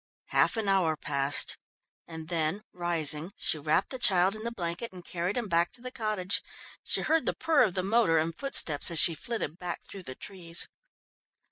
Half 0.29 0.57
an 0.57 0.67
hour 0.67 0.97
passed, 0.97 1.59
and 2.07 2.27
then 2.27 2.63
rising, 2.73 3.33
she 3.37 3.59
wrapped 3.59 3.91
the 3.91 3.99
child 3.99 4.35
in 4.35 4.41
the 4.41 4.51
blanket 4.51 4.91
and 4.91 5.05
carried 5.05 5.37
him 5.37 5.47
back 5.47 5.71
to 5.73 5.81
the 5.83 5.91
cottage. 5.91 6.41
She 6.83 7.01
heard 7.01 7.27
the 7.27 7.35
purr 7.35 7.61
of 7.61 7.75
the 7.75 7.83
motor 7.83 8.17
and 8.17 8.35
footsteps 8.35 8.89
as 8.89 8.97
she 8.97 9.13
flitted 9.13 9.59
back 9.59 9.83
through 9.85 10.01
the 10.01 10.15
trees. 10.15 10.67